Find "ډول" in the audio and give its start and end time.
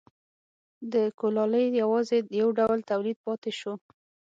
2.59-2.79